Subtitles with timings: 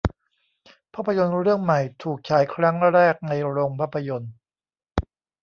[0.93, 4.31] ภาพยนตร์เรื่องใหม่ถูกฉายครั้งแรกในโรงภาพยนตร์